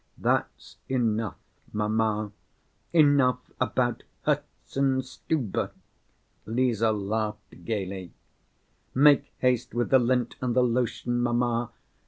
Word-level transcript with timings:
"That's 0.17 0.77
enough, 0.89 1.37
mamma, 1.71 2.31
enough 2.91 3.51
about 3.59 4.01
Herzenstube," 4.25 5.71
Lise 6.47 6.81
laughed 6.81 7.63
gayly. 7.65 8.11
"Make 8.95 9.31
haste 9.41 9.75
with 9.75 9.91
the 9.91 9.99
lint 9.99 10.37
and 10.41 10.55
the 10.55 10.63
lotion, 10.63 11.21
mamma. 11.21 11.69